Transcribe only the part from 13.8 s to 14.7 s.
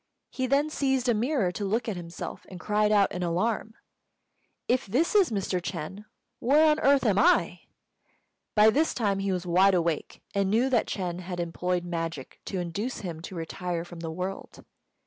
from the world.